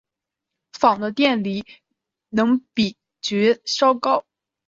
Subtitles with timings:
[0.71, 1.63] 钫的电离
[2.29, 4.25] 能比铯稍高。